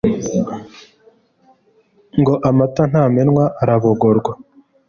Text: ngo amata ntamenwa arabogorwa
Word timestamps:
ngo 2.19 2.33
amata 2.49 2.83
ntamenwa 2.91 3.45
arabogorwa 3.61 4.31